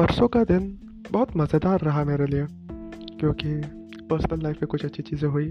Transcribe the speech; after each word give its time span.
परसों 0.00 0.28
का 0.28 0.44
दिन 0.44 0.78
बहुत 1.10 1.36
मज़ेदार 1.36 1.80
रहा 1.80 2.04
मेरे 2.04 2.26
लिए, 2.26 2.46
क्योंकि 3.20 3.48
पर्सनल 4.06 4.42
लाइफ 4.42 4.62
में 4.62 4.68
कुछ 4.68 4.84
अच्छी 4.84 5.02
चीज़ें 5.02 5.28
हुई। 5.28 5.48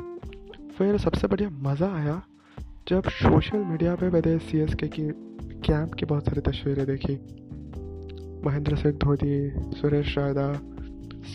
फिर 0.78 0.98
सबसे 0.98 1.28
बढ़िया 1.28 1.50
मज़ा 1.50 1.92
आया 1.96 2.22
जब 2.88 3.10
सोशल 3.10 3.58
मीडिया 3.58 3.96
पे 3.96 4.10
मैंने 4.10 4.40
सी 4.40 4.58
एस 4.58 4.74
के 4.74 4.88
की 4.88 5.04
कैंप 5.68 5.94
की 5.94 6.06
बहुत 6.06 6.26
सारी 6.26 6.42
तस्वीरें 6.42 6.86
देखी। 6.86 7.14
महेंद्र 8.48 8.76
सिंह 8.76 8.94
धोनी, 8.94 9.52
सुरेश 9.78 10.18
रायदा 10.18 10.54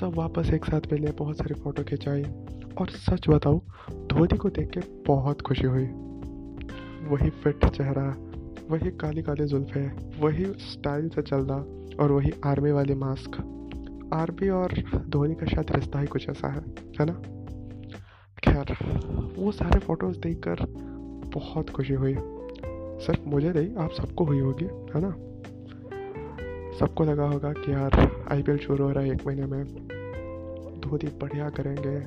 सब 0.00 0.12
वापस 0.14 0.50
एक 0.54 0.64
साथ 0.64 0.92
मिले, 0.92 1.12
बहुत 1.12 1.38
सारी 1.38 1.54
फ़ोटो 1.54 1.82
खिंचाई। 1.82 2.22
और 2.78 2.88
सच 2.90 3.28
बताऊँ, 3.28 3.60
धोनी 3.90 4.36
को 4.36 4.50
देख 4.50 4.70
के 4.70 4.80
बहुत 5.06 5.42
खुशी 5.42 5.66
हुई। 5.66 5.86
वही 7.08 7.30
फिट 7.30 7.66
चेहरा 7.66 8.10
वही 8.70 8.90
काले 8.90 9.22
काली 9.22 9.44
जुल्फे 9.44 9.90
वही 10.20 10.44
स्टाइल 10.44 11.08
से 11.08 11.22
चलना 11.22 11.54
और 12.04 12.12
वही 12.12 12.32
आर्मी 12.44 12.70
वाले 12.70 12.94
मास्क 12.94 13.50
आर्मी 14.12 14.48
और 14.48 14.72
धोनी 15.08 15.34
का 15.34 15.46
शायद 15.46 15.76
रिश्ता 15.76 16.00
ही 16.00 16.06
कुछ 16.06 16.28
ऐसा 16.28 16.48
है 16.48 16.60
है 17.00 17.06
ना? 17.06 17.12
खैर, 18.44 18.76
वो 19.38 19.52
सारे 19.52 19.80
फ़ोटोज़ 19.80 20.18
देखकर 20.18 20.56
बहुत 21.34 21.70
खुशी 21.70 21.94
हुई। 21.94 22.14
सिर्फ़ 23.06 23.20
मुझे 23.26 23.52
नहीं, 23.52 23.76
आप 23.76 23.90
सबको 23.92 24.24
हुई 24.24 24.38
होगी, 24.38 24.64
है 24.64 25.00
ना? 25.00 25.10
सबको 26.78 27.04
लगा 27.04 27.24
होगा 27.24 27.52
कि 27.52 27.72
यार 27.72 28.24
आईपीएल 28.32 28.58
शुरू 28.58 28.84
हो 28.84 28.90
रहा 28.90 29.04
है 29.04 29.10
एक 29.10 29.26
महीने 29.26 29.46
में। 29.46 29.64
धोनी 30.80 31.18
बढ़िया 31.22 31.50
करेंगे। 31.50 32.00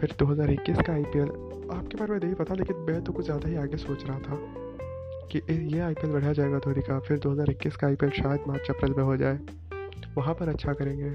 फिर 0.00 0.14
2021 0.18 0.78
का 0.86 0.92
आईपीएल 0.92 1.28
आपके 1.76 1.96
बारे 1.96 2.12
में 2.12 2.20
नहीं 2.24 2.34
पता, 2.34 2.54
लेकिन 2.54 2.76
मैं 2.76 3.04
तो 3.04 3.12
कुछ 3.12 3.24
ज़्यादा 3.24 3.48
ही 3.48 3.56
आगे 3.56 3.76
सोच 3.76 4.06
रहा 4.06 4.18
था। 4.18 4.59
कि 5.36 5.42
ये 5.48 5.80
आई 5.80 5.94
बढ़ा 5.94 6.32
जाएगा 6.32 6.58
धोनी 6.58 6.82
का 6.82 7.00
फिर 7.00 7.18
2021 7.18 7.76
का 7.76 7.86
आईपीएल 7.86 8.12
शायद 8.12 8.40
मार्च, 8.48 8.70
अप्रैल 8.70 8.94
में 8.94 9.04
हो 9.04 9.16
जाए। 9.16 9.38
वहाँ 10.18 10.34
पर 10.34 10.48
अच्छा 10.48 10.72
करेंगे। 10.72 11.10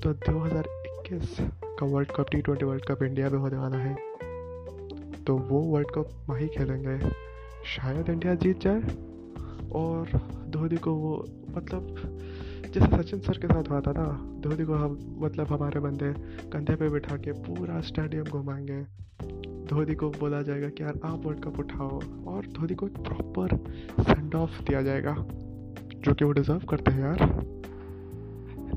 तो 0.00 0.12
2021 0.12 1.36
का 1.64 1.86
world 1.86 2.12
cup 2.12 2.26
T 2.30 2.42
twenty 2.42 2.64
world 2.64 2.84
cup 2.84 3.02
India 3.02 3.30
में 3.30 3.38
होने 3.38 3.56
वाला 3.56 3.76
है। 3.76 3.94
तो 5.24 5.36
वो 5.36 5.60
वर्ल्ड 5.60 5.88
कप 5.90 6.10
वहीं 6.30 6.48
खेलेंगे। 6.48 7.10
शायद 7.64 8.08
इंडिया 8.08 8.34
जीत 8.34 8.60
जाए 8.60 8.80
और 9.72 10.08
धोनी 10.48 10.76
को 10.76 10.94
वो 10.94 11.24
मतलब 11.56 11.96
जैसे 12.74 13.02
सचिन 13.02 13.20
सर 13.20 13.38
के 13.38 13.46
साथ 13.46 13.70
हुआ 13.70 13.80
था 13.80 13.92
ना, 13.92 14.36
धोनी 14.40 14.64
को 14.64 14.74
हम 14.74 15.16
मतलब 15.18 15.46
हमारे 15.46 15.80
बंदे 15.80 16.12
कंधे 16.50 16.76
पे 16.76 16.88
बिठा 16.88 17.16
के 17.16 17.32
पूरा 17.32 17.80
स्टेडियम 17.80 18.24
घुमाएँगे। 18.24 19.05
धोनी 19.66 19.94
को 19.94 20.08
बोला 20.10 20.42
जाएगा 20.42 20.68
कि 20.68 20.82
यार 20.82 20.98
आप 21.04 21.26
वर्ल्ड 21.26 21.44
कप 21.44 21.58
उठाओ 21.58 22.00
और 22.26 22.46
धोनी 22.46 22.74
को 22.74 22.86
प्रॉपर 22.86 23.56
सेंड 24.00 24.34
ऑफ़ 24.34 24.62
दिया 24.62 24.82
जाएगा, 24.82 25.14
जो 25.96 26.14
कि 26.14 26.24
वो 26.24 26.32
डिज़र्व 26.32 26.58
करते 26.58 26.90
हैं 26.90 27.00
यार। 27.00 27.18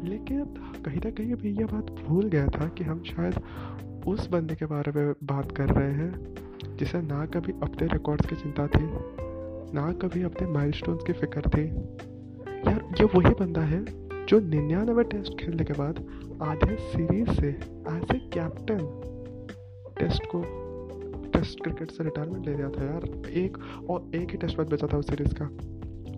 लेकिन 0.03 0.43
कहीं 0.85 0.97
ना 0.97 1.09
कहीं 1.09 1.33
अभी 1.33 1.49
ये 1.49 1.65
बात 1.65 1.91
भूल 1.91 2.25
गया 2.25 2.47
था 2.47 2.67
कि 2.67 2.83
हम 2.83 3.03
शायद 3.03 3.41
उस 4.07 4.29
बंदे 4.29 4.55
के 4.55 4.65
बारे 4.65 4.91
में 4.91 5.13
बात 5.23 5.51
कर 5.51 5.69
रहे 5.69 5.91
हैं, 5.91 6.35
जिसे 6.77 7.01
ना 7.01 7.25
कभी 7.25 7.53
अपने 7.63 7.87
रिकॉर्ड्स 7.87 8.29
की 8.29 8.35
चिंता 8.35 8.67
थी, 8.67 8.85
ना 9.73 9.91
कभी 9.91 10.23
अपने 10.23 10.47
माइलस्टोन्स 10.47 11.03
की 11.03 11.13
फ़िक्र 11.13 11.41
थी। 11.41 11.65
यार, 12.67 12.87
ये 13.01 13.05
वही 13.05 13.33
बंदा 13.39 13.61
है 13.61 13.83
जो 14.25 14.39
निन्यानवे 14.39 15.03
टेस्ट 15.03 15.39
खेलने 15.39 15.63
के 15.63 15.73
बाद 15.73 16.05
आधे 16.41 16.75
सीरीज़ 16.75 17.29
से 17.31 17.49
एज 17.89 18.15
ए 18.15 18.29
कैप्टन 18.33 18.79
टेस्ट 19.99 20.25
को 20.25 20.41
टेस्ट 21.39 21.63
क्रिकेट 21.63 21.91
से 21.91 22.03
रिटायरमेंट 22.03 22.45
ले 22.45 22.55
लिया 22.55 22.69
था 22.69 22.83
यार। 22.83 23.29
एक 23.29 23.57
और 23.89 24.11
एक 24.15 24.31
ही 24.31 24.37
टेस्ट 24.37 24.59
मैच 24.59 24.67
बचा 24.67 24.87
था 24.87 24.97
उस 24.97 25.07
सीरीज़ 25.07 25.33
का। 25.41 25.45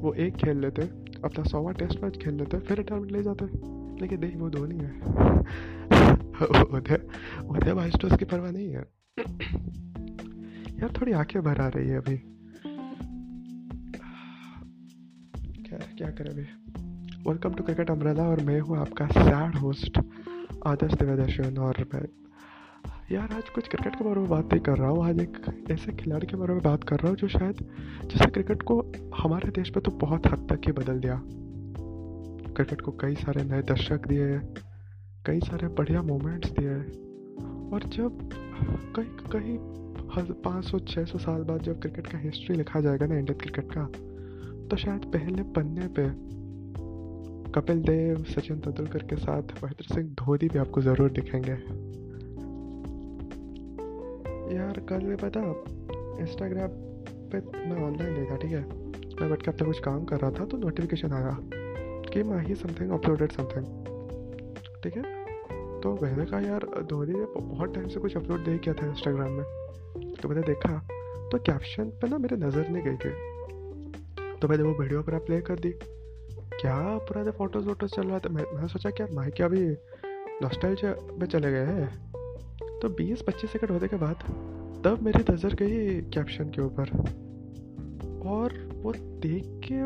वो 0.01 0.13
एक 0.13 0.35
खेल 0.35 0.59
लेते 0.59 0.81
अपना 1.23 1.43
सौवा 1.43 1.71
टेस्ट 1.71 2.03
मैच 2.03 2.17
खेल 2.17 2.33
लेते, 2.33 2.59
फिर 2.59 2.77
रिटायरमेंट 2.77 3.11
ले 3.11 3.23
जाते। 3.23 3.45
लेकिन 4.01 4.19
नहीं 4.19 4.35
वो 4.35 4.49
धोनी 4.49 4.75
है। 4.75 5.01
उधर 6.51 7.07
उधर 7.49 7.73
माइस्टर्स 7.73 8.17
की 8.17 8.25
परवाह 8.25 8.51
नहीं 8.51 8.67
है। 8.67 8.85
यार, 10.79 10.89
थोड़ी 11.01 11.11
आँखें 11.11 11.41
भर 11.41 11.61
आ 11.61 11.67
रही 11.67 11.87
है 11.87 11.97
अभी। 11.97 12.17
क्या 15.63 15.79
क्या 15.97 16.09
करें 16.09 16.31
अभी? 16.31 16.43
वेलकम 17.29 17.53
टू 17.53 17.63
क्रिकेट 17.63 17.91
अमरेला 17.91 18.23
और 18.23 18.43
मैं 18.43 18.59
हूँ 18.59 18.77
आपका 18.77 19.07
सैड 19.07 19.55
होस्ट 19.55 19.99
आदर्श 20.67 20.93
दिव्यदर्शन 20.93 21.57
और 21.57 21.85
मैं 21.93 22.03
यार, 23.11 23.31
आज 23.35 23.49
कुछ 23.49 23.67
क्रिकेट 23.67 23.95
के 23.95 24.03
बारे 24.03 24.19
में 24.19 24.29
बात 24.29 24.53
नहीं 24.53 24.59
कर 24.63 24.77
रहा 24.77 24.89
हूँ। 24.89 25.03
आज 25.05 25.19
एक 25.19 25.67
ऐसे 25.71 25.91
खिलाड़ी 25.93 26.27
के 26.27 26.37
बारे 26.37 26.53
में 26.53 26.61
बात 26.63 26.83
कर 26.83 26.99
रहा 26.99 27.09
हूँ 27.09 27.17
जो 27.17 27.27
शायद, 27.27 27.57
जिसने 28.03 28.27
क्रिकेट 28.27 28.61
को 28.61 28.77
हमारे 29.15 29.49
देश 29.51 29.71
में 29.75 29.81
तो 29.83 29.91
बहुत 30.01 30.27
हद 30.27 30.47
तक 30.49 30.67
ही 30.67 30.71
बदल 30.71 30.99
दिया। 30.99 31.19
क्रिकेट 32.55 32.81
को 32.81 32.91
कई 33.01 33.15
सारे 33.15 33.43
नए 33.43 33.61
दर्शक 33.63 34.07
दिए, 34.07 34.39
कई 35.25 35.39
सारे 35.39 35.67
बढ़िया 35.79 36.01
मोमेंट्स 36.01 36.51
दिए। 36.51 36.77
और 37.71 37.89
जब 37.89 38.29
कहीं 38.95 39.29
कहीं 39.29 39.57
पाँच 40.43 40.65
सौ 40.65 40.79
छः 40.79 41.05
सौ 41.05 41.17
साल 41.17 41.43
बाद 41.43 41.61
जब 41.61 41.81
क्रिकेट 41.81 42.07
का 42.07 42.17
हिस्ट्री 42.17 42.55
लिखा 42.55 42.79
जाएगा 42.79 43.05
ना 43.05 43.17
इंडियन 43.17 43.39
क्रिकेट 43.39 43.71
का 43.71 43.85
तो 44.67 44.77
शायद 44.77 45.11
पहले 45.13 45.43
पन्ने 45.51 45.87
पे 45.99 46.09
कपिल 47.51 47.81
देव, 47.83 48.23
सचिन 48.23 48.59
तेंदुलकर 48.59 49.03
के 49.03 49.15
साथ 49.17 49.63
महेंद्र 49.63 49.93
सिंह 49.93 50.09
धोनी 50.19 50.47
भी 50.47 50.59
आपको 50.59 50.81
ज़रूर 50.81 51.11
दिखेंगे। 51.11 51.57
यार, 54.51 54.79
कल 54.79 55.05
मैं 55.05 55.17
पता 55.17 55.41
इंस्टाग्राम 56.21 56.69
पे 57.31 57.37
मैं 57.69 57.83
ऑनलाइन 57.83 58.31
था 58.31 58.35
ठीक 58.35 58.51
है? 58.51 58.61
मैं 59.21 59.29
बैठ 59.29 59.41
के 59.41 59.65
कुछ 59.65 59.79
काम 59.79 60.03
कर 60.05 60.19
रहा 60.19 60.31
था 60.31 60.45
तो 60.45 60.57
नोटिफिकेशन 60.57 61.13
आया 61.13 61.37
कि 62.13 62.23
माही 62.23 62.55
समथिंग 62.55 62.91
अपलोडेड 62.91 63.31
समथिंग 63.31 63.65
ठीक 64.83 64.97
है? 64.97 65.03
तो 65.81 65.97
मैंने 66.01 66.25
कहा, 66.25 66.39
यार, 66.39 66.81
धोनी 66.83 67.13
ने 67.13 67.25
बहुत 67.37 67.75
टाइम 67.75 67.87
से 67.87 67.99
कुछ 67.99 68.17
अपलोड 68.17 68.47
नहीं 68.47 68.59
किया 68.59 68.75
था 68.75 68.87
इंस्टाग्राम 68.87 69.31
में। 69.31 69.45
तो 70.21 70.29
मैंने 70.29 70.41
देखा 70.41 70.77
तो 71.31 71.37
कैप्शन 71.37 71.83
पे 71.83 72.09
ना 72.09 72.17
मेरे 72.17 72.35
नज़र 72.35 72.69
नहीं 72.69 72.83
गई 72.83 72.95
थी। 72.95 73.09
तो 74.39 74.47
मैंने 74.47 74.63
वो 74.63 74.73
वीडियो 74.79 75.01
पूरा 75.01 75.19
प्ले 75.19 75.41
कर 75.41 75.59
दी। 75.59 75.69
क्या 76.61 76.97
पुराने 76.97 77.31
फ़ोटोज़ 77.31 77.67
वोटोज 77.67 77.89
चल 77.89 78.07
रहा 78.07 78.19
था? 78.19 78.29
मैंने 78.29 78.67
सोचा, 78.67 78.89
क्या 78.89 79.07
माही 79.11 79.31
क्या 79.31 79.47
अभी 79.47 79.69
नॉस्टैल्जिया 80.41 80.95
में 81.19 81.27
चले 81.27 81.51
गए 81.51 81.65
हैं? 81.65 82.11
तो 82.81 82.89
20-25 82.91 83.51
सेकंड 83.51 83.71
होने 83.71 83.87
के 83.87 83.95
बाद 83.95 84.23
तब 84.85 85.01
मेरी 85.01 85.23
नज़र 85.31 85.55
गई 85.55 86.01
कैप्शन 86.13 86.49
के 86.49 86.61
ऊपर। 86.61 86.89
और 88.27 88.53
वो 88.83 88.93
देख 89.21 89.43
के 89.65 89.79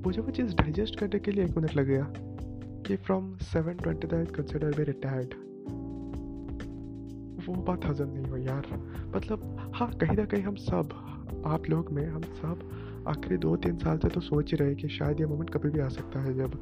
मुझे 0.00 0.20
वो 0.20 0.30
चीज़ 0.30 0.54
डाइजेस्ट 0.56 0.98
करने 0.98 1.18
के 1.18 1.30
लिए 1.30 1.44
एक 1.44 1.56
मिनट 1.56 1.76
लग 1.76 1.86
गया 1.86 2.06
कि 2.86 2.96
from 2.96 3.36
seven 3.44 3.74
twenty 3.74 4.06
that 4.06 4.30
consider 4.30 4.78
me 4.78 4.84
retired 4.84 5.34
वो 7.46 7.54
बात 7.62 7.84
हजम 7.84 8.08
नहीं 8.08 8.24
हुई 8.24 8.42
यार। 8.42 8.66
मतलब 9.16 9.72
हाँ 9.74 9.90
कहीं 9.92 10.16
ना 10.16 10.24
कहीं 10.24 10.42
हम 10.42 10.54
सब, 10.56 10.88
आप 11.46 11.68
लोग 11.70 11.90
में 11.92 12.06
हम 12.06 12.22
सब 12.40 13.04
आखिरी 13.08 13.36
दो 13.36 13.56
तीन 13.56 13.76
साल 13.78 13.98
से 13.98 14.08
तो 14.08 14.20
सोच 14.20 14.50
ही 14.52 14.56
रहे 14.56 14.74
कि 14.74 14.88
शायद 14.88 15.20
ये 15.20 15.26
मोमेंट 15.26 15.50
कभी 15.50 15.70
भी 15.70 15.80
आ 15.80 15.88
सकता 15.88 16.22
है 16.22 16.34
जब 16.34 16.52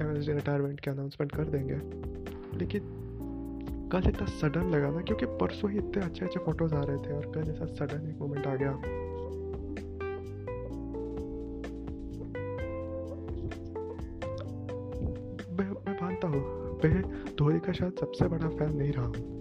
एम 0.00 0.12
रिटायरमेंट 0.28 0.80
की 0.80 0.90
अनाउंसमेंट 0.90 1.32
कर 1.32 1.44
देंगे। 1.46 1.80
लेकिन 2.58 2.82
कल 3.92 4.08
इतना 4.08 4.26
सडन 4.30 4.70
लगा 4.70 4.90
ना, 4.90 5.00
क्योंकि 5.00 5.26
परसों 5.40 5.70
ही 5.70 5.78
इतने 5.78 6.04
अच्छे 6.04 6.24
अच्छे 6.24 6.40
फ़ोटोज़ 6.40 6.74
आ 6.74 6.80
रहे 6.80 6.96
थे 6.98 7.12
और 7.12 7.30
कल 7.34 7.50
ऐसा 7.50 7.66
सडन 7.74 8.08
एक 8.10 8.18
मोमेंट 8.20 8.46
आ 8.46 8.54
गया। 8.54 8.72
मैं 15.54 15.68
मानता 16.00 16.28
हूँ, 16.28 16.42
मैं 16.84 17.02
धोनी 17.36 17.60
का 17.60 17.72
शायद 17.72 17.92
सबसे 18.00 18.28
बड़ा 18.28 18.48
फ़ैन 18.48 18.76
नहीं 18.76 18.92
रहा 18.92 19.04
हूँ। 19.04 19.32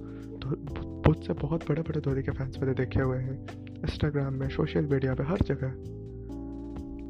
मुझसे 1.07 1.33
बहुत 1.33 1.69
बड़े 1.69 1.81
बड़े 1.81 2.01
धोनी 2.01 2.21
के 2.23 2.31
फैंस 2.31 2.57
मैंने 2.59 2.73
देखे 2.73 3.01
हुए 3.01 3.17
हैं 3.17 3.37
इंस्टाग्राम 3.83 4.33
में 4.33 4.47
सोशल 4.49 4.85
मीडिया 4.87 5.13
पे, 5.15 5.23
हर 5.23 5.41
जगह। 5.43 5.73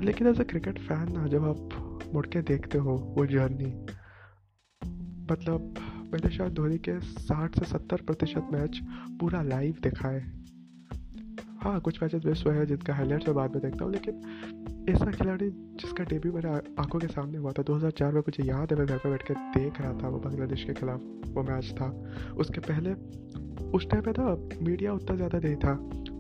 लेकिन 0.06 0.27
एज 0.27 0.39
अ 0.39 0.44
क्रिकेट 0.44 0.80
फ़ैन 0.80 1.12
ना, 1.12 1.27
जब 1.27 1.45
आप 1.45 2.09
मुड़ 2.13 2.25
के 2.27 2.41
देखते 2.44 2.77
हो 2.77 2.95
वो 3.18 3.25
जर्नी 3.25 3.71
मतलब 5.31 5.74
मैंने 6.13 6.30
शायद 6.36 6.54
धोनी 6.54 6.77
के 6.77 7.00
साठ 7.00 7.60
से 7.60 7.65
सत्तर 7.65 8.01
प्रतिशत 8.01 8.50
मैच 8.54 8.80
पूरा 9.19 9.42
लाइव 9.42 9.75
देखा 9.83 10.10
है 10.10 10.21
हाँ 11.62 11.80
कुछ 11.80 12.01
मैचेस 12.04 12.24
बेस्ट 12.24 12.45
हुए 12.48 12.56
हैं 12.56 12.65
जिनका 12.65 12.94
हाईलाइट्स 12.94 13.27
मैं 13.27 13.36
बाद 13.36 13.51
में 13.51 13.62
देखता 13.62 13.86
हूँ, 13.86 13.92
लेकिन 13.94 14.86
ऐसा 14.89 15.12
खिलाड़ी 15.12 15.50
जिसका 15.50 16.04
डेब्यू 16.04 16.31
मेरे 16.33 16.50
आँखों 16.50 17.00
के 17.00 17.07
सामने 17.07 17.38
हुआ 17.38 17.51
था 17.51 17.63
2004 17.63 18.12
में 18.13 18.19
मुझे 18.19 18.44
याद 18.44 18.71
है, 18.74 18.77
मैं 18.77 18.88
घर 18.88 18.98
पर 18.98 19.10
बैठ 19.10 19.24
कर 19.24 19.33
देख 19.33 19.81
रहा 19.81 19.94
था, 19.94 20.10
वो 20.10 20.19
बांग्लादेश 20.19 20.63
के 20.63 20.74
खिलाफ 20.74 21.00
वो 21.27 21.44
मैच 21.44 21.71
था। 21.71 21.88
उसके 22.33 22.59
पहले, 22.59 22.94
उस 23.71 23.89
टाइम 23.89 24.04
पे 24.04 24.13
था 24.13 24.36
मीडिया 24.62 24.94
उतना 24.94 25.16
ज़्यादा 25.16 25.39
नहीं 25.39 25.56
था, 25.56 25.74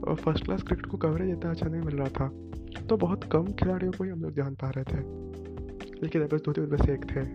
और 0.07 0.15
फ़र्स्ट 0.15 0.45
क्लास 0.45 0.63
क्रिकेट 0.63 0.85
को 0.85 0.97
कवरेज 0.97 1.29
इतना 1.29 1.51
अच्छा 1.51 1.67
नहीं 1.67 1.81
मिल 1.81 1.95
रहा 1.95 2.09
था। 2.09 2.27
तो 2.87 2.97
बहुत 2.97 3.23
कम 3.23 3.51
खिलाड़ियों 3.53 3.91
को 3.91 4.03
ही 4.03 4.09
हम 4.09 4.21
लोग 4.21 4.33
जान 4.33 4.55
पा 4.55 4.69
रहे 4.69 4.83
थे। 4.83 5.01
लेकिन 6.03 6.21
एम 6.21 6.37
धोनी 6.37 6.61
उनमें 6.61 6.77
से 6.77 6.93
एक 6.93 7.05
थे, 7.05 7.25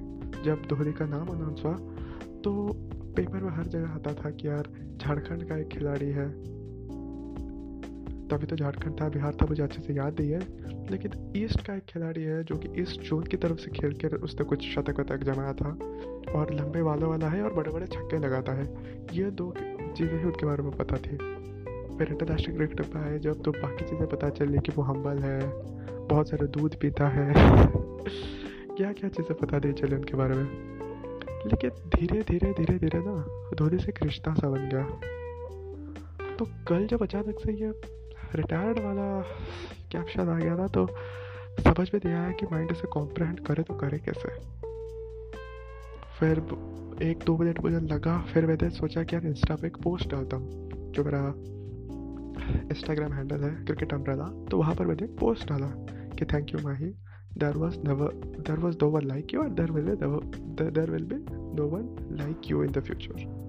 जब 0.45 0.67
धोनी 0.69 0.93
का 0.93 1.07
नाम 1.07 1.27
अनाउंस 1.27 1.63
हुआ 1.65 1.77
तो 2.43 2.73
पेपर 3.17 3.43
में 3.43 3.51
हर 3.51 3.67
जगह 3.67 3.89
आता 3.89 4.15
था 4.15 4.31
कि 4.31 4.49
यार, 4.49 4.69
झारखंड 4.97 5.49
का 5.49 5.57
एक 5.57 5.69
खिलाड़ी 5.69 6.09
है। 6.09 6.59
तभी 8.29 8.47
तो 8.47 8.57
झारखंड 8.57 9.01
था, 9.01 9.09
बिहार 9.09 9.35
था, 9.35 9.47
मुझे 9.47 9.63
अच्छे 9.63 9.83
से 9.83 9.95
याद 9.95 10.21
नहीं 10.21 10.31
है। 10.31 10.69
लेकिन 10.91 11.33
ईस्ट 11.37 11.67
का 11.67 11.75
एक 11.75 11.83
खिलाड़ी 11.85 12.23
है, 12.23 12.45
जो 12.45 12.57
कि 12.57 12.83
ईस्ट 12.83 13.01
जोन 13.01 13.25
की 13.25 13.37
तरफ़ 13.37 13.59
से 13.59 13.71
खेल 13.71 13.93
कर 13.93 14.15
उसने 14.15 14.45
कुछ 14.45 14.63
शतक 14.75 15.01
वतक 15.01 15.25
जमाया 15.25 15.53
था 15.53 15.69
और 16.33 16.55
लंबे 16.55 16.81
वालों 16.81 17.11
वाला 17.11 17.29
है 17.29 17.43
और 17.43 17.55
बड़े 17.55 17.71
बड़े 17.71 17.87
छक्के 17.87 18.19
लगाता 18.19 18.53
है। 18.53 18.77
ये 19.13 19.31
दो 19.31 19.55
चीज़ें 19.97 20.19
ही 20.19 20.25
उनके 20.25 20.47
बारे 20.47 20.63
में 20.63 20.73
पता 20.73 20.97
थी। 20.97 21.17
फिर 21.97 22.09
इंटरनेशनल 22.11 22.57
क्रिकेट 22.57 22.81
पर 22.81 22.99
आए, 22.99 23.19
जब 23.19 23.43
तो 23.43 23.53
बाकी 23.53 23.85
चीज़ें 23.85 24.09
पता 24.09 24.29
चली 24.29 24.59
कि 24.59 24.73
वो 24.77 24.83
हम्बल 24.83 25.19
है, 25.19 25.53
बहुत 26.09 26.29
सारे 26.29 26.47
दूध 26.47 26.75
पीता 26.75 27.09
है। 27.09 27.33
क्या 28.77 28.93
क्या 28.93 29.09
चीज़ें 29.11 29.39
पता 29.39 29.59
नहीं 29.59 29.73
चली 29.73 29.97
उनके 29.97 30.17
बारे 30.17 30.35
में। 30.35 30.79
लेकिन 31.49 31.71
धीरे 31.91 32.23
धीरे 32.23 32.53
धीरे 32.53 32.79
धीरे 32.79 32.99
ना 33.01 33.15
धोनी 33.57 33.79
से 33.79 33.93
रिश्ता 34.03 34.35
सा 34.35 34.49
बन 34.49 34.69
गया। 34.69 34.85
तो 36.37 36.45
कल 36.69 36.87
जब 36.87 37.03
अचानक 37.03 37.41
से 37.45 37.53
ये 37.55 37.71
रिटायर्ड 38.35 38.79
वाला 38.79 39.09
कैप्शन 39.93 40.29
आ 40.29 40.39
गया 40.39 40.55
ना 40.57 40.67
तो 40.69 40.87
समझ 41.61 41.89
में 41.95 42.01
दिया 42.05 42.21
है 42.21 42.33
कि 42.33 42.47
माइंड 42.47 42.75
से 42.75 42.89
कॉम्प्रहेंड 42.89 43.41
करे 43.47 43.63
तो 43.63 43.75
करे 43.75 43.99
कैसे। 43.99 44.29
फिर 46.19 46.39
एक, 47.03 47.19
दो 47.27 47.37
मिनट 47.37 47.61
मुझे 47.65 47.81
लगा, 47.87 48.19
फिर 48.33 48.47
मैंने 48.47 48.71
सोचा 48.71 49.03
कि 49.03 49.17
यार 49.17 49.27
इंस्टा 49.27 49.55
पे 49.55 49.67
एक 49.67 49.77
पोस्ट 49.77 50.09
डालता 50.11 50.37
हूँ, 50.37 50.93
जो 50.93 51.05
मेरा 51.05 51.21
इंस्टाग्राम 52.71 53.13
हैंडल 53.13 53.45
है 53.45 53.51
क्रिकेट 53.65 53.93
अम्ब्रेला 53.95 54.25
तो 54.51 54.59
वहाँ 54.59 54.75
पर 54.75 54.87
मैंने 54.87 55.05
एक 55.05 55.19
पोस्ट 55.21 55.49
डाला 55.49 55.67
कि 56.15 56.25
thank 56.25 56.55
you 56.55 56.61
Mahi. 56.65 56.87
There 57.39 57.57
was 57.57 57.77
never 57.79 58.13
there 58.41 58.59
was 58.61 58.77
no 58.83 58.89
one 58.91 59.07
like 59.07 59.35
you 59.35 59.41
और 59.41 59.49
there 59.51 59.71
will 59.73 59.95
there 60.61 60.91
will 60.91 61.05
be 61.05 61.19
no 61.59 61.67
one 61.69 62.17
like 62.19 62.51
you 62.51 62.63
in 62.65 62.73
the 62.73 62.81
future 62.81 63.47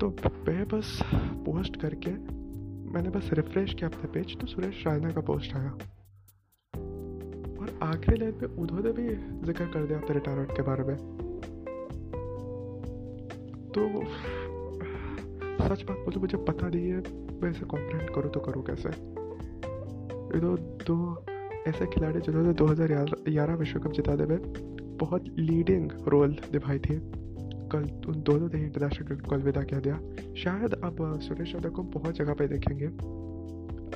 तो 0.00 0.08
मैं 0.46 0.64
बस 0.68 0.98
पोस्ट 1.46 1.76
करके, 1.80 2.10
मैंने 2.92 3.10
बस 3.10 3.30
रिफ्रेश 3.32 3.74
किया 3.74 3.88
अपने 3.88 4.10
पेज 4.12 4.36
तो 4.40 4.46
सुरेश 4.46 4.82
रायना 4.86 5.10
का 5.12 5.20
पोस्ट 5.20 5.54
आया। 5.56 5.70
और 7.60 7.78
आखिरी 7.82 8.16
लाइन 8.18 8.32
पे 8.40 8.46
उन्होंने 8.62 8.92
भी 8.92 9.08
ज़िक्र 9.46 9.64
कर 9.64 9.86
दिया 9.86 9.98
अपने 9.98 10.14
रिटायरमेंट 10.14 10.56
के 10.56 10.62
बारे 10.62 10.84
में। 10.84 10.96
तो 13.74 13.82
सच 15.64 15.82
बात 15.82 15.98
बोलो 15.98 16.20
मुझे 16.20 16.38
पता 16.38 16.68
नहीं 16.68 16.88
है, 16.88 17.00
मैं 17.42 17.50
इसे 17.50 17.66
कॉम्प्लेंट 17.66 18.10
करूँ 18.14 18.30
तो 18.32 18.40
करूँ 18.40 18.62
कैसे? 18.64 18.88
ये 20.34 20.40
दो 20.40 20.56
दो 20.88 20.96
ऐसे 21.68 21.86
खिलाड़ी 21.86 22.20
जिन्होंने 22.20 22.52
2011 22.54 23.54
विश्व 23.56 23.78
कप 23.78 23.92
जिताने 23.92 24.26
में 24.26 24.38
बहुत 25.00 25.24
लीडिंग 25.38 25.90
रोल 26.08 26.36
निभाई 26.52 26.78
थी। 26.78 27.00
कल 27.72 27.84
उन 28.08 28.22
दोनों 28.22 28.48
ने 28.48 28.60
इंटरनेशनल 28.60 29.06
क्रिकेट 29.06 29.26
को 29.26 29.34
अलविदा 29.34 29.62
कह 29.62 29.80
दिया। 29.80 29.98
शायद 30.34 30.74
अब 30.84 31.18
सुरेश 31.20 31.54
रैना 31.54 31.68
को 31.68 31.82
बहुत 31.82 32.16
जगह 32.16 32.34
पे 32.34 32.48
देखेंगे। 32.48 32.90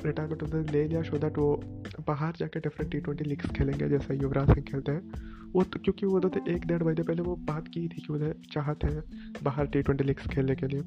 रिटायरमेंट 0.05 0.43
उन्होंने 0.43 0.71
ले 0.71 0.83
लिया 0.87 1.01
शो 1.01 1.17
दैट 1.17 1.37
वो 1.37 1.55
बाहर 2.07 2.33
जाकर 2.37 2.59
डिफरेंट 2.59 2.91
टी 2.91 2.99
ट्वेंटी 2.99 3.23
लीग्स 3.23 3.49
खेलेंगे 3.49 3.89
जैसे 3.89 4.15
युवराज 4.15 4.47
सिंह 4.47 4.65
खेलते 4.65 4.91
हैं। 4.91 5.23
वो 5.53 5.63
तो 5.63 5.79
क्योंकि 5.79 6.05
वो 6.05 6.19
तो 6.19 6.29
एक 6.51 6.65
डेढ़ 6.67 6.83
महीने 6.83 7.03
पहले 7.03 7.21
वो 7.21 7.35
बात 7.35 7.67
की 7.67 7.87
थी 7.87 8.01
कि 8.01 8.13
उन्हें 8.13 8.33
चाहते 8.51 8.87
हैं 8.87 9.03
बाहर 9.43 9.65
टी 9.65 9.81
ट्वेंटी 9.81 10.03
लीग्स 10.03 10.27
खेलने 10.27 10.55
के 10.55 10.67
लिए। 10.67 10.81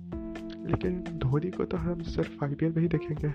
लेकिन 0.70 1.04
धोनी 1.18 1.50
को 1.50 1.64
तो 1.64 1.76
हम 1.76 2.02
सिर्फ़ 2.02 2.44
आईपीएल 2.44 2.72
में 2.72 2.82
ही 2.82 2.88
देखेंगे। 2.88 3.32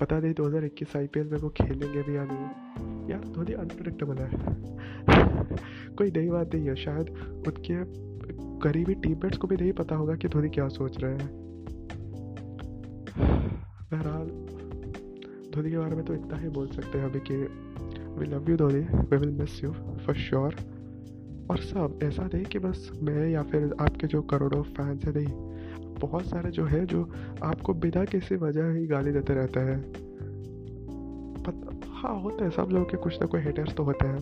पता 0.00 0.18
नहीं 0.18 0.34
दो 0.34 0.46
हज़ार 0.46 0.64
इक्कीस 0.64 0.96
आई 0.96 1.08
में 1.16 1.38
वो 1.38 1.48
खेलेंगे 1.48 2.02
भी 2.02 2.16
या 2.16 2.24
नहीं। 2.24 3.10
यार, 3.10 3.24
धोनी 3.34 3.52
अनप्रडिक्टेबल 3.52 4.18
है। 4.18 4.28
कोई 5.98 6.10
नई 6.10 6.28
बात 6.28 6.54
नहीं 6.54 6.68
है। 6.68 6.76
शायद 6.76 7.08
उनके 7.48 7.84
करीबी 8.60 8.94
टीममेट्स 8.94 9.38
को 9.38 9.48
भी 9.48 9.56
नहीं 9.56 9.72
पता 9.72 9.96
होगा 9.96 10.14
कि 10.14 10.28
धोनी 10.28 10.48
क्या 10.48 10.68
सोच 10.68 10.98
रहे 11.04 11.12
हैं। 11.12 11.28
बहरहाल, 13.92 14.26
धोनी 15.54 15.70
के 15.70 15.78
बारे 15.78 15.96
में 15.96 16.04
तो 16.04 16.14
इतना 16.14 16.36
ही 16.38 16.48
बोल 16.48 16.66
सकते 16.66 16.98
हैं 16.98 17.04
अभी 17.04 17.20
कि 17.20 17.36
we 18.14 18.26
love 18.26 18.50
you 18.50 18.56
Dhoni. 18.56 18.80
We 18.80 19.16
will 19.16 19.30
miss 19.30 19.64
you 19.64 19.72
for 19.72 20.14
sure 20.14 20.54
और 21.50 21.58
सब, 21.58 21.98
ऐसा 22.02 22.24
नहीं 22.34 22.44
कि 22.44 22.58
बस 22.58 22.90
मैं 23.02 23.30
या 23.30 23.42
फिर 23.42 23.74
आपके 23.80 24.06
जो 24.06 24.22
करोड़ों 24.22 24.62
फैंस 24.62 25.04
हैं, 25.04 25.12
नहीं। 25.14 25.52
बहुत 25.94 26.26
सारे 26.26 26.50
जो 26.50 26.64
है, 26.64 26.86
जो 26.86 27.10
आपको 27.42 27.74
बिना 27.74 28.04
किसी 28.04 28.36
वजह 28.36 28.70
ही 28.70 28.86
गाली 28.86 29.12
देते 29.12 29.34
रहते 29.34 29.60
हैं। 29.60 29.92
पता 31.42 31.80
हाँ 31.88 32.20
होते 32.20 32.44
हैं, 32.44 32.50
सब 32.50 32.68
लोगों 32.70 32.86
के 32.86 32.96
कुछ 32.96 33.20
ना 33.20 33.26
कोई 33.26 33.40
हेटर्स 33.40 33.74
तो 33.74 33.82
होते 33.82 34.06
हैं। 34.06 34.18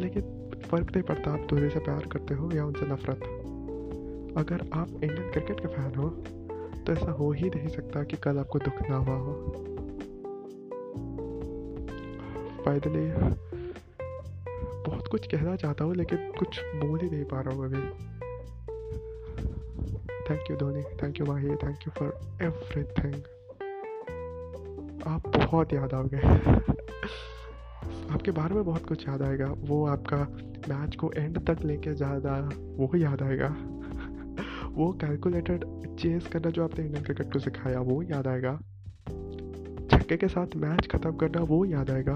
लेकिन 0.00 0.37
फ़र्क 0.70 0.90
नहीं 0.90 1.02
पड़ता, 1.02 1.32
आप 1.32 1.46
धोनी 1.50 1.68
से 1.70 1.78
प्यार 1.80 2.06
करते 2.12 2.34
हो 2.34 2.50
या 2.52 2.64
उनसे 2.64 2.86
नफरत। 2.86 3.20
अगर 4.36 4.68
आप 4.72 4.88
इंडियन 4.88 5.30
क्रिकेट 5.30 5.60
के 5.60 5.68
फ़ैन 5.68 5.94
हो 5.94 6.08
तो 6.78 6.92
ऐसा 6.92 7.12
हो 7.12 7.30
ही 7.32 7.48
नहीं 7.50 7.68
सकता 7.68 8.02
कि 8.02 8.16
कल 8.16 8.38
आपको 8.38 8.58
दुख 8.58 8.82
ना 8.90 8.96
हुआ 8.96 9.16
हो। 9.16 9.32
फाइनली 12.64 13.06
बहुत 14.86 15.08
कुछ 15.10 15.26
कहना 15.26 15.56
चाहता 15.56 15.84
हूँ, 15.84 15.94
लेकिन 15.94 16.30
कुछ 16.38 16.60
बोल 16.76 17.00
ही 17.00 17.10
नहीं 17.10 17.24
पा 17.24 17.40
रहा 17.40 17.54
हूँ 17.54 17.64
अभी। 17.64 17.82
Thank 20.30 20.50
you 20.50 20.56
Dhoni 20.56 20.82
thank 21.02 21.20
you 21.20 21.26
Mahi 21.26 21.56
thank 21.56 21.86
you 21.86 21.92
for 21.98 22.18
everything 22.42 23.14
आप 25.06 25.26
बहुत 25.36 25.72
याद 25.72 25.94
आओगे 25.94 26.20
आपके 28.08 28.30
बारे 28.30 28.54
में 28.54 28.64
बहुत 28.64 28.86
कुछ 28.86 29.08
याद 29.08 29.22
आएगा। 29.22 29.46
वो 29.58 29.86
आपका 29.86 30.16
मैच 30.68 30.96
को 30.96 31.12
एंड 31.12 31.38
तक 31.38 31.64
लेके 31.64 31.94
जाना 31.94 32.50
वो 32.56 32.96
याद 32.96 33.22
आएगा। 33.22 33.56
वो 34.68 34.92
कैलकुलेटेड 34.92 35.64
चेस 35.96 36.26
करना 36.26 36.50
जो 36.50 36.64
आपने 36.64 36.84
इंडियन 36.84 37.04
क्रिकेट 37.04 37.32
को 37.32 37.38
सिखाया, 37.38 37.80
वो 37.80 38.02
याद 38.02 38.26
आएगा। 38.26 38.56
छक्के 39.90 40.16
के 40.16 40.28
साथ 40.28 40.46
मैच 40.56 40.86
ख़त्म 40.86 41.12
करना, 41.12 41.42
वो 41.42 41.64
याद 41.64 41.90
आएगा। 41.90 42.14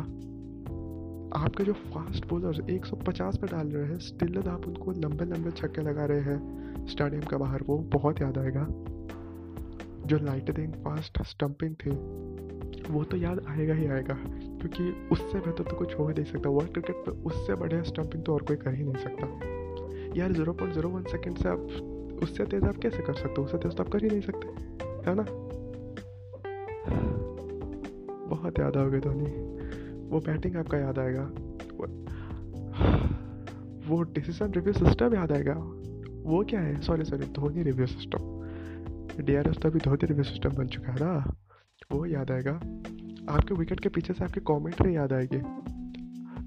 आपके 1.37 1.65
जो 1.65 1.73
फास्ट 1.73 2.29
बॉलर्स 2.29 2.61
150 2.71 3.37
पे 3.37 3.47
डाल 3.47 3.69
रहे 3.69 3.85
हैं 3.85 3.99
स्टिल 3.99 4.39
आप 4.39 4.67
उनको 4.67 4.93
लंबे 4.93 5.25
लंबे 5.25 5.51
छक्के 5.51 5.83
लगा 5.83 6.05
रहे 6.05 6.21
हैं। 6.21 6.87
स्टेडियम 6.87 7.23
का 7.23 7.39
बाहर, 7.39 7.63
वो 7.67 7.79
बहुत 7.79 8.23
याद 8.23 8.39
आएगा। 8.39 8.67
जो 10.07 10.19
लाइटनिंग 10.19 10.73
फास्ट 10.73 11.23
स्टंपिंग 11.23 11.75
थी, 11.75 11.91
वो 12.93 13.05
तो 13.05 13.17
याद 13.17 13.47
आएगा 13.49 13.75
ही 13.75 13.87
आएगा। 13.87 14.15
क्योंकि 14.63 15.09
उससे 15.13 15.39
बेहतर 15.39 15.65
तो 15.65 15.77
कुछ 15.77 15.95
हो 15.99 16.07
ही 16.09 16.15
नहीं 16.15 16.25
सकता। 16.25 16.51
वर्ल्ड 16.51 16.73
क्रिकेट 16.73 17.09
में 17.09 17.25
उससे 17.25 17.55
बढ़िया 17.55 17.83
स्टम्पिंग 17.83 18.23
तो 18.25 18.35
और 18.35 18.43
कोई 18.43 18.57
कर 18.57 18.75
ही 18.75 18.85
नहीं 18.85 19.03
सकता। 19.05 19.27
यार 20.17 20.33
zero 20.33 20.53
point 20.53 20.75
zero 20.75 20.89
one 20.89 21.03
second 21.03 21.37
से 21.37 21.49
आप 21.49 22.21
उससे 22.23 22.45
तेज़ 22.45 22.65
आप 22.65 22.77
कैसे 22.77 23.03
कर 23.03 23.15
सकते 23.15 23.35
हो? 23.39 23.45
उससे 23.45 23.59
तेज़ 23.59 23.75
तो 23.75 23.83
आप 23.83 23.89
कर 23.89 24.03
ही 24.05 24.09
नहीं 24.09 24.21
सकते, 24.21 24.49
है 25.07 25.15
ना? 25.15 25.25
बहुत 28.29 28.59
याद 28.59 28.77
आओगे 28.77 29.01
धोनी। 29.01 29.31
वो 30.11 30.21
बैटिंग 30.21 30.57
आपका 30.57 30.79
याद 30.79 30.99
आएगा। 30.99 31.25
वो 33.89 34.03
डिसीज़न 34.15 34.53
रिव्यू 34.53 34.73
सिस्टम 34.75 35.15
याद 35.15 35.33
आएगा। 35.33 35.55
वो 36.25 36.45
क्या 36.51 36.61
है? 36.61 36.81
Sorry 36.81 37.05
sorry 37.05 37.27
Dhoni 37.33 37.63
review 37.63 37.87
system 37.87 39.25
D 39.25 39.35
R 39.35 39.49
S 39.49 39.57
तो 39.57 39.69
अभी 39.69 39.79
धोनी 39.79 40.07
रिव्यू 40.07 40.25
सिस्टम 40.25 40.51
बन 40.51 40.67
चुका 40.67 40.93
है 40.93 40.99
ना? 41.01 41.35
वो 41.93 42.05
याद 42.07 42.31
आएगा। 42.31 42.61
आपके 43.31 43.55
विकेट 43.55 43.81
के 43.81 43.89
पीछे 43.89 44.13
से 44.13 44.25
आपकी 44.25 44.41
कॉमेंट्री 44.41 44.97
याद 44.97 45.13
आएगी। 45.13 45.39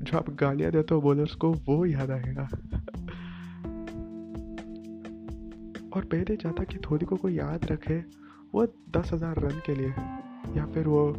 जो 0.03 0.17
आप 0.17 0.29
गालियाँ 0.29 0.71
देते 0.71 0.95
हो 0.95 1.01
बॉलर्स 1.01 1.35
को, 1.35 1.51
वो 1.51 1.85
याद 1.85 2.11
आएगा। 2.11 2.43
और 5.95 6.05
पहले 6.05 6.35
चाहता 6.35 6.63
कि 6.63 6.77
धोनी 6.77 7.05
को 7.05 7.15
कोई 7.15 7.33
याद 7.33 7.65
रखे, 7.65 7.97
वो 8.53 8.65
दस 8.65 9.13
हज़ार 9.13 9.39
रन 9.39 9.59
के 9.65 9.75
लिए, 9.75 9.89
या 10.57 10.65
फिर 10.65 10.87
वो 10.87 11.09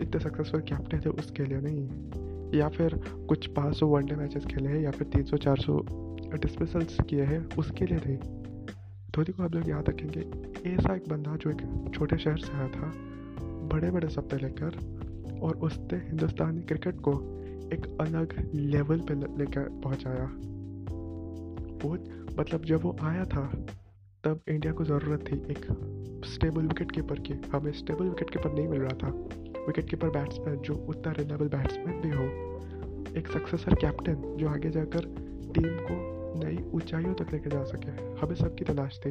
इतने 0.00 0.20
सक्सेसफुल 0.20 0.60
कैप्टन 0.60 1.00
थे 1.00 1.10
उसके 1.10 1.44
लिए 1.44 1.60
नहीं। 1.60 2.58
या 2.58 2.68
फिर 2.68 2.94
कुछ 3.28 3.46
पाँच 3.46 3.76
सौ 3.76 3.86
वनडे 3.86 4.16
मैचेस 4.16 4.44
खेले 4.44 4.68
हैं, 4.68 4.80
या 4.80 4.90
फिर 4.90 5.06
तीन 5.06 5.24
सौ, 5.24 5.36
चार 5.36 5.56
सौ 5.56 5.80
डिस्मिसल्स 6.34 6.96
किए 7.10 7.24
हैं, 7.24 7.48
उसके 7.56 7.86
लिए 7.86 7.98
नहीं। 8.06 8.18
धोनी 9.10 9.32
को 9.32 9.42
आप 9.42 9.54
लोग 9.54 9.68
याद 9.68 9.88
रखेंगे, 9.88 10.20
ऐसा 10.70 10.94
एक 10.94 11.08
बंदा 11.08 11.36
जो 11.36 11.50
एक 11.50 11.92
छोटे 11.94 12.18
शहर 12.18 12.38
से 12.38 12.52
आया 12.52 12.68
था 12.68 12.92
बड़े 13.68 13.90
बड़े 13.90 14.08
सपने 14.08 14.38
लेकर 14.38 14.70
और 15.42 15.56
उसने 15.56 15.98
हिंदुस्तानी 15.98 16.62
क्रिकेट 16.62 16.96
को 17.00 17.12
एक 17.72 17.98
अलग 18.00 18.50
लेवल 18.54 19.00
पे 19.00 19.14
लेकर 19.14 19.68
पहुँचाया। 19.84 20.24
वो 21.82 21.94
मतलब 22.40 22.64
जब 22.64 22.82
वो 22.82 22.96
आया 23.00 23.24
था, 23.24 23.66
तब 24.24 24.40
इंडिया 24.48 24.72
को 24.72 24.84
ज़रूरत 24.84 25.24
थी 25.32 25.36
एक 25.36 25.66
स्टेबल 26.24 26.62
विकेट 26.62 26.92
कीपर 26.92 27.20
की। 27.20 27.32
हमें 27.32 27.72
स्टेबल 27.72 28.04
विकेट 28.04 28.30
कीपर 28.30 28.52
नहीं 28.52 28.68
मिल 28.68 28.80
रहा 28.80 28.96
था। 29.02 29.08
विकेट 29.66 29.90
कीपर 29.90 30.10
बैट्समैन 30.10 30.56
जो 30.56 30.74
उतना 30.74 31.12
रिलेबल 31.12 31.48
बैट्समैन 31.48 32.00
भी 32.00 32.10
हो, 32.10 32.24
एक 33.18 33.28
सक्सेसर 33.28 33.74
कैप्टन 33.74 34.36
जो 34.38 34.48
आगे 34.48 34.70
जाकर 34.70 35.00
टीम 35.54 35.76
को 35.80 36.18
नई 36.44 36.58
ऊंचाइयों 36.70 37.14
तक 37.14 37.32
लेकर 37.32 37.50
जा 37.50 37.64
सके। 37.64 37.90
हमें 37.90 38.34
सबकी 38.34 38.64
तलाश 38.64 39.00
थी। 39.06 39.10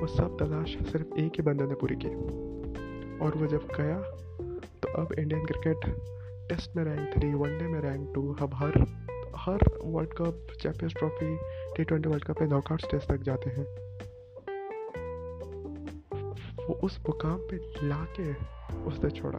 वो 0.00 0.06
सब 0.06 0.36
तलाश 0.40 0.78
सिर्फ़ 0.92 1.18
एक 1.18 1.32
ही 1.36 1.42
बंदे 1.42 1.64
ने 1.64 1.74
पूरी 1.74 1.96
की। 1.96 2.08
और 3.22 3.36
वो 3.36 3.46
जब 3.46 3.68
गया 3.80 3.98
तो 4.82 5.02
अब 5.02 5.12
इंडियन 5.18 5.44
क्रिकेट 5.44 5.76
टेस्ट 6.48 6.76
में 6.76 6.84
रैंक 6.84 7.18
थ्री 7.18 7.34
वनडे 7.34 7.64
में 7.64 7.80
रैंक 7.80 8.12
टू 8.14 8.36
अब 8.40 8.54
हर 8.54 8.78
हर 9.36 9.58
world 9.84 10.10
cup 10.10 10.46
champions 10.60 10.94
trophy 10.94 11.36
T 11.76 11.84
twenty 11.84 12.08
world 12.08 12.24
cup 12.24 12.40
में 12.40 12.48
नॉकआउट 12.48 12.80
स्टेज 12.80 13.08
तक 13.08 13.22
जाते 13.22 13.50
हैं। 13.50 13.64
वो 16.68 16.74
उस 16.74 16.98
मुकाम 16.98 17.38
पे 17.38 17.88
ला 17.88 18.06
के 18.20 18.32
उसने 18.84 19.10
छोड़ा। 19.10 19.38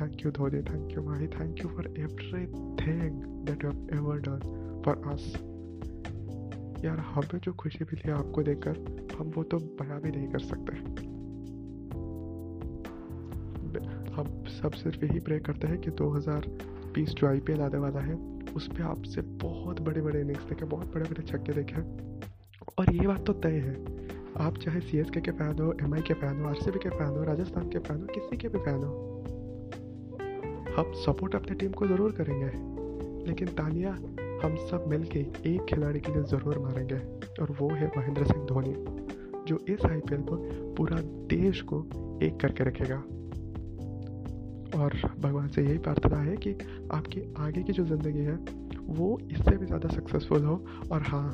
Thank 0.00 0.24
you 0.24 0.30
Dhoni 0.30 0.62
thank 0.62 0.92
you 0.92 1.02
Mahi 1.02 1.28
thank 1.28 1.64
you 1.64 1.68
for 1.68 1.94
everything 2.86 3.22
that 3.46 3.64
you 3.64 3.70
have 3.70 3.88
ever 3.94 4.16
done 4.16 4.82
for 4.84 5.12
us 5.12 5.32
यार, 6.84 6.98
हमें 6.98 7.40
जो 7.40 7.52
खुशी 7.52 7.84
मिली 7.84 8.08
है 8.08 8.14
आपको 8.14 8.42
देखकर, 8.42 8.76
हम 9.18 9.32
वो 9.36 9.42
तो 9.42 9.58
बयां 9.58 10.00
भी 10.00 10.10
नहीं 10.10 10.28
कर 10.28 10.38
सकते। 10.38 11.11
सब 14.62 14.72
सिर्फ़ 14.74 15.04
यही 15.04 15.20
प्रे 15.20 15.38
करते 15.40 15.68
हैं 15.68 15.78
कि 15.80 15.90
2020 15.92 17.14
जो 17.14 17.26
आई 17.28 17.40
पी 17.40 17.52
एल 17.52 17.60
आने 17.60 17.78
वाला 17.78 18.00
है 18.00 18.14
उस 18.56 18.66
पर 18.68 18.82
आपसे 18.84 19.20
बहुत 19.42 19.80
बड़े 19.80 20.00
बड़े 20.00 20.20
इनिंग्स 20.20 20.44
देखें, 20.44 20.68
बहुत 20.68 20.94
बड़े 20.94 21.04
बड़े 21.10 21.22
छक्के 21.22 21.52
देखें। 21.52 21.76
और 22.78 22.94
ये 22.94 23.06
बात 23.06 23.24
तो 23.26 23.32
तय 23.34 23.56
है, 23.58 23.74
आप 24.40 24.58
चाहे 24.58 24.80
सी 24.80 24.98
एस 24.98 25.10
के 25.10 25.20
के 25.20 25.30
फ़ैन 25.30 25.58
हो 25.60 25.72
एम 25.82 25.94
आई 25.94 26.02
के 26.02 26.14
फ़ैन 26.14 26.40
हो 26.40 26.48
आर 26.48 26.54
सी 26.54 26.70
बी 26.70 26.78
के 26.78 26.90
फ़ैन 26.90 27.08
हो, 27.08 27.24
राजस्थान 27.24 27.68
के 27.68 27.78
फ़ैन 27.78 28.00
हो, 28.00 28.06
किसी 28.06 28.36
के 28.36 28.48
भी 28.48 28.58
फ़ैन 28.58 28.82
हो, 28.84 28.92
हम 30.76 30.92
सपोर्ट 30.96 31.34
अपनी 31.34 31.56
टीम 31.56 31.72
को 31.72 31.86
ज़रूर 31.86 32.12
करेंगे। 32.12 32.50
लेकिन 33.26 33.48
तालियाँ 33.54 33.92
हम 34.42 34.56
सब 34.70 34.84
मिल 34.88 35.04
के 35.06 35.20
एक 35.46 35.64
खिलाड़ी 35.64 36.00
के 36.00 36.12
लिए 36.12 36.22
ज़रूर 36.30 36.58
मारेंगे, 36.58 36.98
और 37.42 37.56
वो 37.60 37.68
है 37.70 37.90
महेंद्र 37.96 38.24
सिंह 38.24 38.44
धोनी, 38.46 38.74
जो 39.48 39.58
इस 39.68 39.84
आई 39.86 40.00
पी 40.00 40.14
एल 40.14 40.22
पर 40.30 40.74
पूरा 40.76 41.00
देश 41.30 41.60
को 41.62 41.84
एक 42.22 42.40
करके 42.40 42.64
रखेगा। 42.64 43.02
और 44.74 44.94
भगवान 45.20 45.48
से 45.48 45.62
यही 45.62 45.78
प्रार्थना 45.78 46.18
है 46.18 46.36
कि 46.36 46.50
आपकी 46.94 47.22
आगे 47.38 47.62
की 47.62 47.72
जो 47.72 47.84
ज़िंदगी 47.84 48.24
है, 48.24 48.34
वो 48.88 49.18
इससे 49.22 49.56
भी 49.56 49.66
ज़्यादा 49.66 49.88
सक्सेसफुल 49.88 50.44
हो। 50.44 50.54
और 50.92 51.02
हाँ 51.02 51.28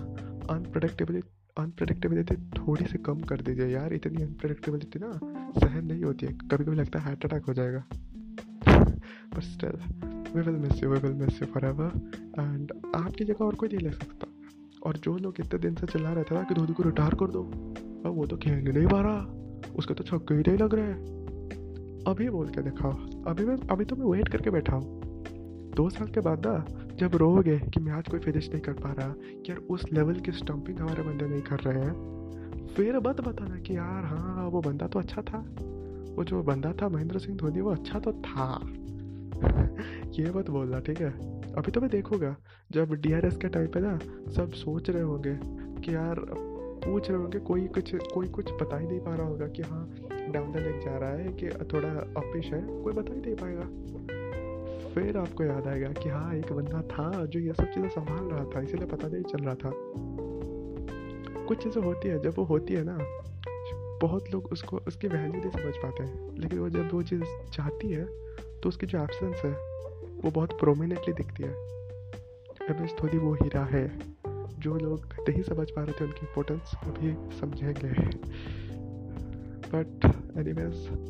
अनप्रडिक्टेबिलिटी 0.50 1.28
अनप्रडिक्टेबिलिटी 1.56 2.34
थोड़ी 2.58 2.84
सी 2.84 2.98
कम 2.98 3.20
कर 3.20 3.40
दीजिए 3.40 3.66
यार। 3.66 3.92
इतनी 3.92 4.22
अनप्रडिक्टेबिलिटी 4.22 4.98
ना 4.98 5.12
सहन 5.60 5.84
नहीं 5.84 6.02
होती 6.04 6.26
है। 6.26 6.32
कभी 6.32 6.64
कभी 6.64 6.76
लगता 6.76 6.98
है 6.98 7.04
हार्ट 7.04 7.24
अटैक 7.24 7.46
हो 7.46 7.54
जाएगा। 7.54 7.84
But 8.68 9.40
still 9.42 9.78
we 10.34 10.40
will 10.40 10.56
miss 10.56 10.82
you 10.82 10.90
we 10.90 10.98
will 10.98 11.14
miss 11.16 11.42
you 11.42 11.46
forever 11.64 11.90
and 12.40 12.72
आपकी 12.96 13.24
जगह 13.24 13.44
और 13.44 13.54
कोई 13.54 13.68
नहीं 13.68 13.78
ले 13.78 13.90
सकता। 13.90 14.26
और 14.82 14.96
जो 14.96 15.16
लोग 15.16 15.40
इतने 15.40 15.58
दिन 15.58 15.74
से 15.74 15.86
चिल्ला 15.86 16.12
रहे 16.12 16.24
थे 16.24 16.34
ना 16.34 16.42
कि 16.42 16.54
धोनी 16.54 16.72
को 16.72 16.82
रिटायर 16.82 17.14
कर 17.14 17.30
दो, 17.30 17.42
अब 17.42 18.12
वो 18.16 18.26
तो 18.26 18.36
खेलने 18.36 18.72
नहीं 18.72 18.86
पा 18.86 19.00
रहा। 19.00 19.72
उसके 19.76 19.94
तो 19.94 20.04
छक्के 20.04 20.34
ही 20.34 20.40
नहीं 20.40 20.58
लग 20.58 20.74
रहे। 20.74 20.86
हैं 20.86 21.17
अभी 22.08 22.30
बोल 22.30 22.48
के 22.48 22.62
दिखाओ 22.62 22.92
अभी 23.26 23.44
मैं 23.44 23.56
अभी 23.56 23.84
तो 23.84 23.96
मैं 23.96 24.06
वेट 24.06 24.28
करके 24.28 24.50
बैठा 24.50 24.76
हूँ। 24.76 25.00
दो 25.76 25.90
साल 25.90 26.08
के 26.08 26.20
बाद 26.20 26.46
ना, 26.46 26.66
जब 26.96 27.16
रोगे 27.16 27.58
कि 27.58 27.80
मैच 27.80 28.08
कोई 28.08 28.20
फिनिश 28.20 28.50
नहीं 28.50 28.60
कर 28.60 28.72
पा 28.72 28.92
रहा, 28.92 29.08
कि 29.08 29.52
यार 29.52 29.58
उस 29.58 29.92
लेवल 29.92 30.14
की 30.14 30.32
स्टम्पिंग 30.32 30.78
हमारे 30.78 31.02
बंदे 31.02 31.26
नहीं 31.26 31.42
कर 31.42 31.58
रहे 31.60 31.84
हैं, 31.84 32.18
फिर 32.76 32.96
मत 32.96 33.20
बताना 33.20 33.56
कि 33.56 33.76
यार 33.76 34.04
हाँ 34.04 34.48
वो 34.48 34.60
बंदा 34.60 34.86
तो 34.86 34.98
अच्छा 34.98 35.22
था। 35.22 35.38
वो 36.16 36.24
जो 36.24 36.42
बंदा 36.42 36.72
था, 36.72 36.88
महेंद्र 36.88 37.18
सिंह 37.18 37.36
धोनी, 37.36 37.60
वो 37.60 37.70
अच्छा 37.70 37.98
तो 37.98 38.12
था। 38.12 38.60
ये 40.10 40.30
मत 40.30 40.50
बोलना, 40.50 40.80
ठीक 40.80 41.00
है? 41.00 41.10
अभी 41.52 41.72
तो 41.72 41.80
मैं 41.80 41.90
देखूँगा। 41.90 42.36
जब 42.72 42.92
डी 42.92 43.10
के 43.14 43.48
टाइम 43.48 43.66
पे 43.66 43.80
ना, 43.80 43.98
सब 44.30 44.50
सोच 44.50 44.90
रहे 44.90 45.02
होंगे 45.02 45.38
कि 45.80 45.94
यार 45.94 46.48
पूछ 46.84 47.10
रहे 47.10 47.18
होंगे 47.18 47.38
कोई 47.38 47.66
कुछ 47.66 47.94
कोई 47.94 48.28
कुछ 48.28 48.52
बता 48.52 48.78
ही 48.78 48.86
नहीं 48.86 49.00
पा 49.00 49.14
रहा 49.14 49.26
होगा 49.26 49.46
कि 49.46 49.62
हाँ 49.62 49.90
डाउन 50.30 50.52
द 50.52 50.56
लेग 50.56 50.80
जा 50.80 50.98
रहा 50.98 51.10
है 51.10 51.32
कि 51.32 51.48
थोड़ा 51.48 51.88
अपिश 52.20 52.46
है, 52.46 52.82
कोई 52.82 52.92
बता 52.92 53.14
ही 53.14 53.20
नहीं 53.20 53.34
पाएगा। 53.34 53.62
फिर 54.94 55.16
आपको 55.16 55.44
याद 55.44 55.66
आएगा 55.66 55.88
कि 55.88 56.08
हाँ 56.08 56.34
एक 56.34 56.52
बंदा 56.52 56.82
था 56.82 57.26
जो 57.26 57.40
ये 57.40 57.52
सब 57.52 57.64
चीज़ें 57.64 57.88
संभाल 57.88 58.24
रहा 58.24 58.44
था, 58.44 58.60
इसीलिए 58.60 58.86
पता 58.86 59.08
नहीं 59.08 59.22
चल 59.22 59.38
रहा 59.38 59.54
था। 59.54 59.72
कुछ 61.44 61.62
चीज़ें 61.62 61.82
होती 61.82 62.08
है, 62.08 62.22
जब 62.22 62.34
वो 62.38 62.44
होती 62.44 62.74
है 62.74 62.84
ना, 62.84 62.98
बहुत 64.02 64.24
लोग 64.32 64.46
उसको, 64.52 64.76
उसकी 64.76 65.08
वैल्यू 65.08 65.40
नहीं 65.40 65.50
समझ 65.50 65.76
पाते 65.76 66.02
हैं। 66.02 66.38
लेकिन 66.38 66.58
वो 66.58 66.68
जब 66.68 66.92
वो 66.92 67.02
चीज़ 67.02 67.24
चाहती 67.52 67.90
है 67.90 68.04
तो 68.60 68.68
उसकी 68.68 68.86
जो 68.86 68.98
एब्सेंस 68.98 69.36
है, 69.44 69.52
वो 70.24 70.30
बहुत 70.30 70.60
प्रोमिनेंटली 70.60 71.12
दिखती 71.12 71.42
है। 71.42 71.50
एम 72.70 72.84
एस 72.84 72.96
वो 73.14 73.34
हीरा 73.34 73.64
है। 73.64 74.17
जो 74.58 74.74
लोग 74.74 75.04
नहीं 75.28 75.42
समझ 75.42 75.70
पा 75.70 75.82
रहे 75.82 75.92
थे 75.92 76.04
उनकी 76.04 76.26
इम्पोर्टेंस 76.26 76.72
अभी 76.82 77.36
समझेंगे 77.36 77.88
but 79.74 80.04
anyways 80.38 81.08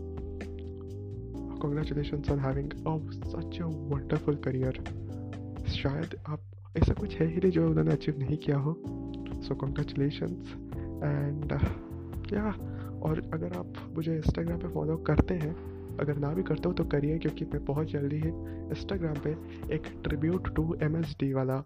on 2.08 2.38
having 2.38 2.66
oh, 2.66 3.00
such 3.34 3.60
a 3.60 3.66
wonderful 3.92 4.36
career. 4.46 4.88
शायद 5.68 6.16
आप 6.26 6.40
ऐसा 6.76 6.94
कुछ 6.94 7.16
है 7.16 7.26
ही 7.26 7.36
नहीं 7.36 7.50
जो 7.50 7.70
उन्होंने 7.70 7.92
अचीव 7.92 8.18
नहीं 8.18 8.36
किया 8.36 8.58
हो। 8.58 8.82
सो 9.42 9.54
कॉन्ग्रेचुलेशंस 9.54 10.54
एंड 11.04 11.52
या 12.32 12.50
और 13.02 13.30
अगर 13.34 13.52
आप 13.52 13.72
मुझे 13.94 14.16
इंस्टाग्राम 14.16 14.58
पे 14.58 14.68
फॉलो 14.68 14.96
करते 14.96 15.34
हैं 15.34 15.54
अगर 15.96 16.16
ना 16.16 16.28
भी 16.28 16.42
करते 16.42 16.62
हो 16.66 16.72
तो 16.72 16.84
करिए 16.84 17.18
क्योंकि 17.18 17.44
मैं 17.44 17.64
बहुत 17.64 17.86
जल्दी 17.86 18.16
ही 18.16 18.28
इंस्टाग्राम 18.70 19.14
पे 19.14 19.30
एक 19.74 19.82
ट्रिब्यूट 20.04 20.54
टू 20.54 20.76
एम 20.82 20.96
वाला 21.34 21.64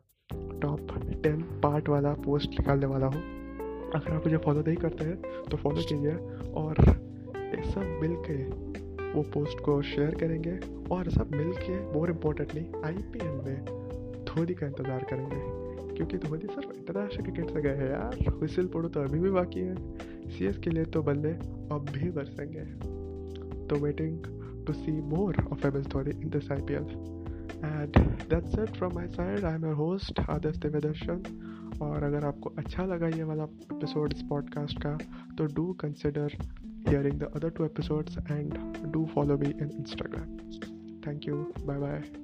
टॉप 0.63 0.93
टेन 1.23 1.43
पार्ट 1.63 1.89
वाला 1.89 2.13
पोस्ट 2.25 2.51
निकालने 2.51 2.87
वाला 2.87 3.07
हूँ। 3.07 3.23
अगर 3.95 4.13
आप 4.13 4.27
मुझे 4.27 4.37
फॉलो 4.37 4.61
नहीं 4.61 4.77
करते 4.77 5.05
हैं 5.05 5.45
तो 5.51 5.57
फॉलो 5.57 5.83
कीजिए 5.83 6.15
और 6.55 6.85
सब 7.65 7.99
मिल 8.03 8.15
के 8.29 8.37
वो 9.13 9.23
पोस्ट 9.33 9.61
को 9.61 9.81
शेयर 9.83 10.15
करेंगे 10.15 10.59
और 10.95 11.11
सब 11.11 11.35
मिल 11.35 11.53
के 11.53 11.79
more 11.93 12.11
importantly 12.11 12.61
I 12.85 13.03
P 13.13 13.19
L 13.19 13.35
में 13.47 13.65
धोनी 14.25 14.55
का 14.55 14.67
इंतज़ार 14.67 15.07
करेंगे। 15.11 15.71
क्योंकि 15.97 16.19
धोनी 16.19 16.47
सिर्फ़ 16.47 16.73
इंटरनेशनल 16.73 17.23
क्रिकेट 17.23 17.51
से 17.51 17.63
गए 17.63 17.75
हैं 17.77 17.91
यार। 17.91 18.31
विसिल 18.41 18.67
पड़ो 18.67 18.89
तो 18.89 19.01
अभी 19.01 19.19
भी 19.19 19.31
बाकी 19.31 19.61
है। 19.61 19.75
सी 20.31 20.53
के 20.61 20.71
लिए 20.71 20.85
तो 20.85 21.03
बल्ले 21.03 21.33
अब 21.75 21.87
भी 21.93 22.11
बरसेंगे। 22.11 22.65
तो 23.67 23.77
waiting 23.77 24.65
to 24.67 24.73
see 24.73 24.93
more 24.93 25.45
of 25.53 25.67
M 25.67 25.77
S 25.77 25.87
Dhoni 25.87 26.11
in 26.21 26.31
this 26.31 26.51
I 26.53 26.61
and 27.65 27.97
that's 28.31 28.59
it 28.59 28.77
from 28.77 28.95
my 28.95 29.07
side 29.09 29.45
I 29.45 29.55
am 29.55 29.65
your 29.65 29.75
host 29.75 30.21
Adarsh 30.21 30.57
Devdarshan 30.57 31.23
और 31.83 32.03
अगर 32.03 32.25
आपको 32.25 32.53
अच्छा 32.59 32.85
लगा 32.85 33.09
ये 33.09 33.23
वाला 33.23 33.45
एपिसोड 33.45 34.13
इस 34.13 34.23
पॉडकास्ट 34.23 34.83
का 34.83 34.97
तो 35.39 35.47
do 35.55 35.73
consider 35.81 36.37
hearing 36.89 37.19
the 37.21 37.31
other 37.37 37.51
two 37.51 37.65
episodes 37.65 38.19
and 38.31 38.55
do 38.93 39.05
follow 39.15 39.39
me 39.39 39.51
in 39.51 39.71
Instagram 39.79 40.37
thank 41.07 41.29
you 41.29 41.45
bye 41.67 41.79
bye 41.79 42.22